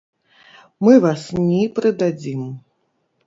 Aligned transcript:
Мы 0.87 0.93
вас 1.03 1.21
ні 1.49 1.61
прыдадзім. 1.75 2.41